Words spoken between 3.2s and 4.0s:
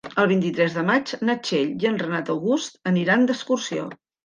d'excursió.